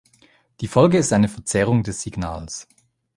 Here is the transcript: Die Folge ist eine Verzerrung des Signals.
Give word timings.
Die 0.61 0.67
Folge 0.67 0.97
ist 0.97 1.13
eine 1.13 1.27
Verzerrung 1.29 1.83
des 1.83 2.01
Signals. 2.01 2.67